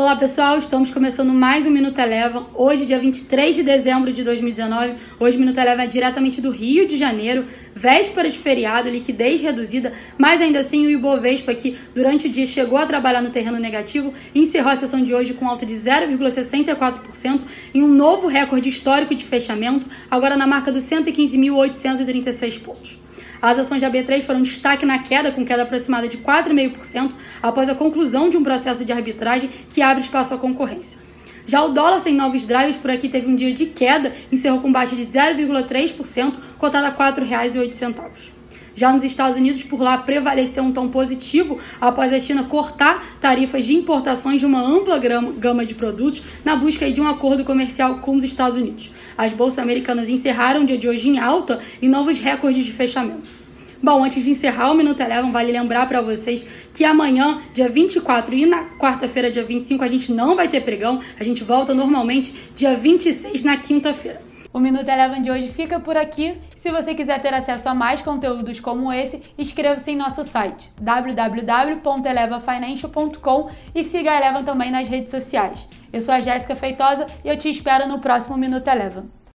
Olá 0.00 0.16
pessoal, 0.16 0.56
estamos 0.56 0.90
começando 0.90 1.30
mais 1.30 1.66
um 1.66 1.70
Minuto 1.70 1.98
Eleva. 1.98 2.46
Hoje, 2.54 2.86
dia 2.86 2.98
23 2.98 3.54
de 3.54 3.62
dezembro 3.62 4.10
de 4.10 4.24
2019. 4.24 4.94
Hoje, 5.20 5.36
o 5.36 5.40
Minuto 5.40 5.58
Eleva 5.58 5.82
é 5.82 5.86
diretamente 5.86 6.40
do 6.40 6.50
Rio 6.50 6.86
de 6.86 6.96
Janeiro, 6.96 7.44
véspera 7.74 8.26
de 8.26 8.38
feriado, 8.38 8.88
liquidez 8.88 9.42
reduzida, 9.42 9.92
mas 10.16 10.40
ainda 10.40 10.60
assim 10.60 10.86
o 10.86 10.90
Ibovespa, 10.90 11.54
que 11.54 11.76
durante 11.94 12.28
o 12.28 12.30
dia 12.30 12.46
chegou 12.46 12.78
a 12.78 12.86
trabalhar 12.86 13.20
no 13.20 13.28
terreno 13.28 13.58
negativo, 13.58 14.14
encerrou 14.34 14.72
a 14.72 14.76
sessão 14.76 15.04
de 15.04 15.14
hoje 15.14 15.34
com 15.34 15.46
alta 15.46 15.66
de 15.66 15.74
0,64% 15.74 17.42
em 17.74 17.82
um 17.82 17.88
novo 17.88 18.26
recorde 18.26 18.70
histórico 18.70 19.14
de 19.14 19.26
fechamento, 19.26 19.86
agora 20.10 20.34
na 20.34 20.46
marca 20.46 20.72
dos 20.72 20.84
115.836 20.84 22.58
pontos. 22.58 22.98
As 23.42 23.58
ações 23.58 23.80
da 23.80 23.90
B3 23.90 24.22
foram 24.22 24.42
destaque 24.42 24.84
na 24.84 24.98
queda, 24.98 25.32
com 25.32 25.44
queda 25.44 25.62
aproximada 25.62 26.08
de 26.08 26.18
4,5% 26.18 27.12
após 27.42 27.68
a 27.68 27.74
conclusão 27.74 28.28
de 28.28 28.36
um 28.36 28.42
processo 28.42 28.84
de 28.84 28.92
arbitragem 28.92 29.48
que 29.68 29.80
abre 29.80 30.02
espaço 30.02 30.34
à 30.34 30.38
concorrência. 30.38 30.98
Já 31.46 31.64
o 31.64 31.70
dólar 31.70 32.00
sem 32.00 32.14
novos 32.14 32.44
drivers 32.44 32.76
por 32.76 32.90
aqui 32.90 33.08
teve 33.08 33.26
um 33.26 33.34
dia 33.34 33.52
de 33.52 33.66
queda, 33.66 34.12
encerrou 34.30 34.60
com 34.60 34.70
baixa 34.70 34.94
de 34.94 35.02
0,3%, 35.02 36.34
cotada 36.58 36.88
a 36.88 36.90
R$ 36.90 37.12
4,08. 37.12 38.39
Já 38.74 38.92
nos 38.92 39.04
Estados 39.04 39.36
Unidos, 39.36 39.62
por 39.62 39.80
lá 39.80 39.98
prevaleceu 39.98 40.62
um 40.62 40.72
tom 40.72 40.88
positivo 40.88 41.58
após 41.80 42.12
a 42.12 42.20
China 42.20 42.44
cortar 42.44 43.18
tarifas 43.20 43.64
de 43.64 43.74
importações 43.74 44.40
de 44.40 44.46
uma 44.46 44.60
ampla 44.60 44.98
gama 45.38 45.66
de 45.66 45.74
produtos 45.74 46.22
na 46.44 46.56
busca 46.56 46.90
de 46.90 47.00
um 47.00 47.08
acordo 47.08 47.44
comercial 47.44 47.98
com 47.98 48.16
os 48.16 48.24
Estados 48.24 48.58
Unidos. 48.58 48.90
As 49.16 49.32
bolsas 49.32 49.58
americanas 49.58 50.08
encerraram 50.08 50.62
o 50.62 50.66
dia 50.66 50.78
de 50.78 50.88
hoje 50.88 51.08
em 51.08 51.18
alta 51.18 51.60
e 51.80 51.88
novos 51.88 52.18
recordes 52.18 52.64
de 52.64 52.72
fechamento. 52.72 53.40
Bom, 53.82 54.04
antes 54.04 54.22
de 54.22 54.30
encerrar 54.30 54.70
o 54.70 54.74
Minuto 54.74 55.00
Eleven, 55.00 55.30
vale 55.30 55.50
lembrar 55.50 55.88
para 55.88 56.02
vocês 56.02 56.44
que 56.74 56.84
amanhã, 56.84 57.40
dia 57.54 57.66
24 57.66 58.34
e 58.34 58.44
na 58.44 58.64
quarta-feira, 58.78 59.30
dia 59.30 59.42
25, 59.42 59.82
a 59.82 59.88
gente 59.88 60.12
não 60.12 60.36
vai 60.36 60.48
ter 60.48 60.60
pregão, 60.60 61.00
a 61.18 61.24
gente 61.24 61.42
volta 61.42 61.74
normalmente 61.74 62.50
dia 62.54 62.74
26 62.74 63.42
na 63.42 63.56
quinta-feira. 63.56 64.20
O 64.52 64.58
Minuto 64.58 64.86
Eleven 64.86 65.22
de 65.22 65.30
hoje 65.30 65.48
fica 65.48 65.80
por 65.80 65.96
aqui. 65.96 66.34
Se 66.60 66.70
você 66.70 66.94
quiser 66.94 67.20
ter 67.22 67.32
acesso 67.32 67.70
a 67.70 67.74
mais 67.74 68.02
conteúdos 68.02 68.60
como 68.60 68.92
esse, 68.92 69.22
inscreva-se 69.38 69.92
em 69.92 69.96
nosso 69.96 70.22
site 70.24 70.70
www.elevafinancial.com 70.78 73.48
e 73.74 73.82
siga 73.82 74.12
a 74.12 74.18
Eleven 74.18 74.44
também 74.44 74.70
nas 74.70 74.86
redes 74.86 75.10
sociais. 75.10 75.66
Eu 75.90 76.02
sou 76.02 76.12
a 76.12 76.20
Jéssica 76.20 76.54
Feitosa 76.54 77.06
e 77.24 77.30
eu 77.30 77.38
te 77.38 77.50
espero 77.50 77.88
no 77.88 77.98
próximo 77.98 78.36
Minuto 78.36 78.68
Eleven. 78.68 79.20